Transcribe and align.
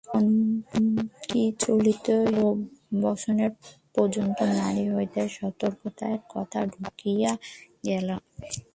এমন 0.07 0.25
কি 1.23 1.41
চলতি 1.59 1.93
হিতবচনে 1.95 3.47
পর্যন্ত 3.95 4.37
নারী 4.55 4.85
হইতে 4.95 5.21
সতর্কতার 5.37 6.15
কথা 6.33 6.59
ঢুকিয়া 6.73 7.31
গেল। 7.87 8.09